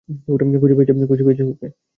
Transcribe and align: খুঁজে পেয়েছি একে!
খুঁজে 0.59 1.23
পেয়েছি 1.25 1.41
একে! 1.45 1.67